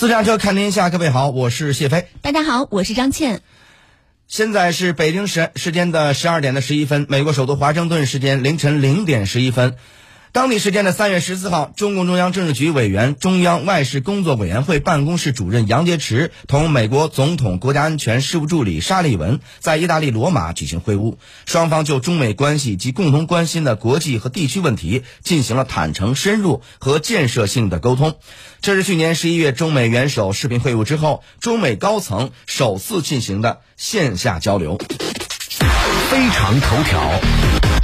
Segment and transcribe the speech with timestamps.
[0.00, 2.06] 私家车看天下，各位好，我是谢飞。
[2.22, 3.42] 大家好，我是张倩。
[4.26, 9.76] 现在是北京时时间的十二点的十一分，美国首都华盛顿时间凌晨零点十一分。
[10.32, 21.16] 当地时间的三月十四号，中共中央政治局委员、中央外事工作委员会办公室主任杨洁篪同美国总统国家安全事务助理沙利文在意大利罗马举行会晤，
[21.46, 28.14] 双方就中美关系及共同关心的国际和地区问题进行了坦诚、深入和建设性的沟通。
[28.60, 34.78] 这是去年十一月中美元首视频会晤之后，中美高层首次进行的线下交流。
[36.08, 37.79] 非常头条。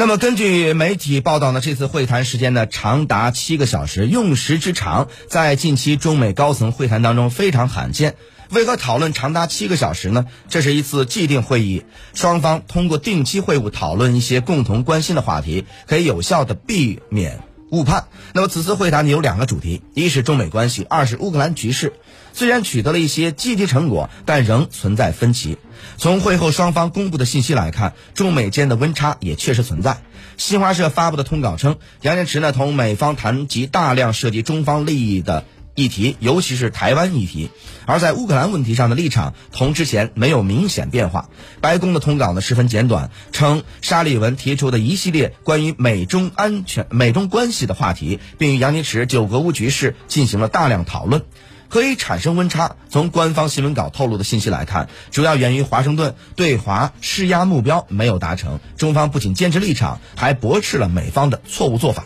[0.00, 8.14] 那么，根据媒体报道呢，这次会谈时间呢长达七个小时，用时之长，在近期中美高层会谈当中非常罕见。
[8.50, 10.26] 为何讨论长达七个小时呢？
[10.48, 11.82] 这是一次既定会议，
[12.14, 18.08] 双方通过定期会晤讨论一些共同关心的话题，可以有效的避免误判。
[18.32, 21.92] 那么，此次会谈呢有两个主题：一是中美关系，二是乌克兰局势。
[22.32, 25.58] 虽然取得了一些积极成果，但仍存在分歧。
[25.96, 29.98] 从会后双方公布的信息来看，中美间的温差也确实存在。
[30.36, 35.44] 新华社发布的通稿称，杨洁篪呢同美方谈及大量涉及中方利益的
[35.78, 37.50] 议题，尤其是台湾议题。
[37.86, 41.30] 而在乌克兰问题上的立场同之前没有明显变化。
[41.60, 51.22] 白宫的通稿呢十分简短，称沙利文提出的一系列关于美中安全、美中关系的话题，并与杨洁篪就俄乌局势进行了大量讨论。
[51.68, 52.76] 可以产生温差。
[52.88, 58.58] 从官方新闻稿透露的信息来看，主要源于华盛顿对华施压目标没有达成。
[58.76, 62.04] 中方不仅坚持立场，还驳斥了美方的错误做法。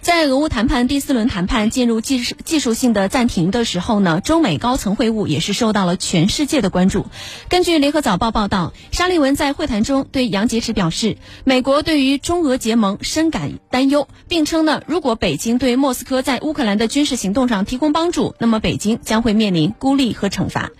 [0.00, 7.06] 在俄乌谈判第四轮谈判进入技术技术性的暂停的时候呢，中美高层会晤也是受到了全世界的关注。
[7.48, 20.70] 根据联合早报报道，沙利文在会谈中对杨洁篪表示，美国对于中俄结盟深感担忧，并称呢，如果北京对莫斯科在乌克兰的军事行动上提供帮助，那么北京将会面临孤立和惩罚。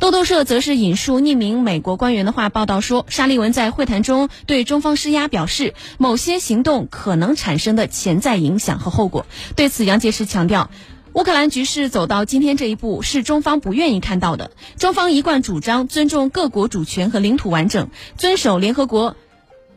[0.00, 8.78] 路透社则是引述匿名美国官员的话报道说，沙利文在会谈中对中方施压，表示某些行动可能产生的潜在影影响。
[8.78, 9.26] 和后果。
[9.56, 10.70] 对此，杨洁篪强调，
[11.12, 14.50] 乌克兰局势走到今天这一步是中方不愿意看到的。
[14.76, 19.16] 中方一贯主张尊重各国主权和领土完整，遵守联合国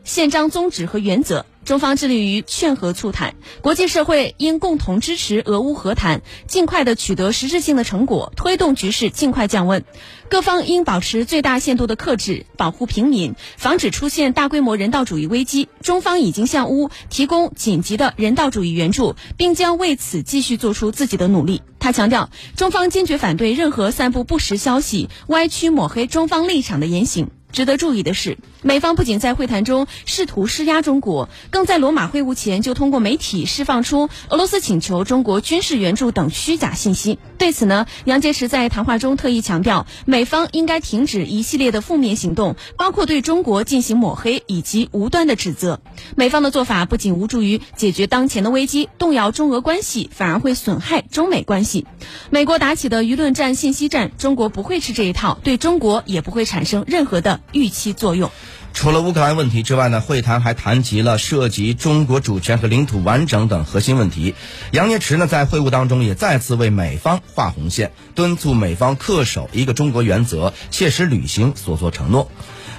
[0.04, 1.46] 宪章宗旨和原则。
[1.64, 9.84] 中方致力于劝和促谈，国际社会应共同支持俄乌和谈，尽快的取得实质性的成果，推动局势尽快降温。
[10.30, 15.68] 各方应保持最大限度的克制，保护平民，防止出现大规模人道主义危机。
[15.82, 21.60] 中方已经向乌提供紧急的人道主义援助，并将为此继续做出自己的努力。
[21.78, 27.28] 他强调，中方坚决反对任何散布不实消息、歪曲抹黑中方立场的言行。
[27.52, 37.18] 值得注意的是，美方不仅在会谈中试图施压中国，更在罗马会晤前就通过媒体释放出俄罗斯请求中国军事援助等虚假信息。
[37.38, 45.80] 对此呢，杨洁篪在谈话中特意强调，美方应该停止一系列的负面行动，包括对中国进行抹黑以及无端的指责。
[46.16, 51.86] 美方的做法不仅无助于解决当前的危机，动摇中俄关系，反而会损害中美关系。
[52.30, 57.37] 美国打起的舆论战、信息战，中国不会吃这一套，对中国也不会产生任何的。
[57.52, 58.30] 预期作用。
[58.74, 64.34] 除了乌克兰问题之外呢，会谈还谈及了涉及中国主权和领土完整等核心问题。
[64.70, 72.30] 杨洁篪呢在会晤当中也再次为美方画红线，敦促美方恪守一个中国原则，切实履行所做承诺。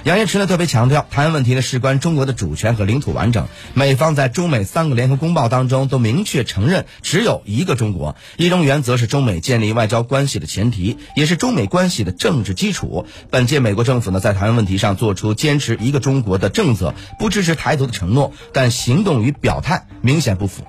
[0.04, 3.48] 杨洁篪呢特别强调，台湾问题呢事关中国的主权和领土完整。
[3.74, 13.04] 美方在中美三个联合公报当中都明确承认，只有一个中国，一中原则是中美建立外交关系的前提，也是中美关系的政治基础。
[13.28, 20.62] 本届美国政府呢在台湾问题上做出坚持一个中国的政策，不支持台独的承诺，但行动与表态明显不符。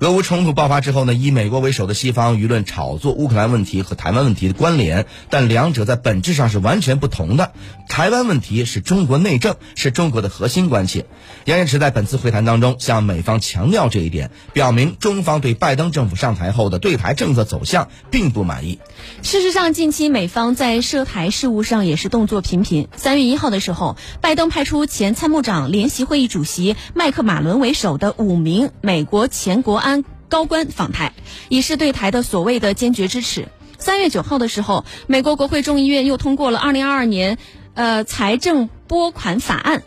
[0.00, 7.52] 俄乌冲突爆发之后呢，以美国为首的西方舆论炒作乌克兰问题和台湾问题的关联，但两者在本质上是完全不同的。
[7.94, 11.06] 台湾问题是中国内政，是中国的核心关切。
[11.44, 18.80] 杨洁篪在本次会谈当中向美方强调这一点，表明中方对拜登政府上台后的对台政策走向并不满意。
[19.22, 22.88] 事实上，近期美方在涉台事务上也是动作频频。
[22.96, 30.04] 三月一号的时候，拜登派出前参谋长联席会议主席麦克马伦为首的五名美国前国安。
[30.28, 31.12] 高官访台，
[31.48, 33.46] 以示对台的所谓的坚决支持。
[33.78, 37.38] 三月九号的时候，美国国会众议院又通过了二零二二年，
[37.74, 39.82] 呃财政拨款法案，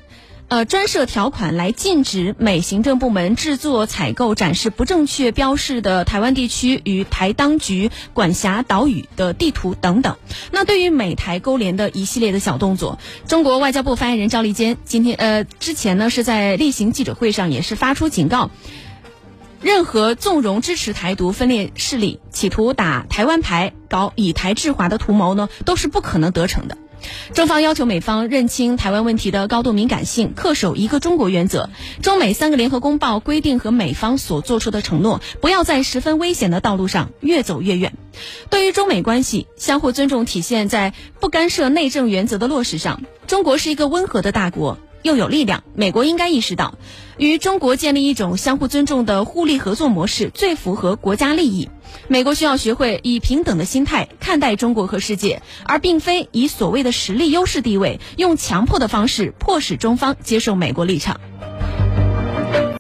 [0.50, 10.18] 呃专设条款来禁止美行政部门制作、采购、展示不正确标示的台湾地区与台当局管辖岛屿的地图等等。
[10.52, 18.50] 那对于美台勾连的一系列的小动作，中国外交部发言人赵立坚今天呃之前呢是在例行记者会上也是发出警告。
[19.60, 26.78] 任何纵容支持台独分裂势力，企图打台湾牌、搞以台制华的图谋呢，都是不可能得逞的。
[27.34, 31.70] 中方要求美方认清台湾问题的高度敏感性，恪守一个中国原则。
[32.02, 37.94] 中美三个联合公报规定和美方所做出的承诺，不要在十分危险的道路上越走越远。
[38.50, 43.02] 对于中美关系，相互尊重体现在不干涉内政原则的落实上。
[43.28, 44.78] 中国是一个温和的大国。
[45.04, 46.76] 又有力量，美国应该意识到，
[47.18, 51.70] 与中国建立一种相互尊重的互利合作模式最符合国家利益。
[52.08, 61.20] 美国需要学会以平等的心态看待中国和世界，而并非以所谓的实力优势地位，用强迫的方式迫使中方接受美国立场。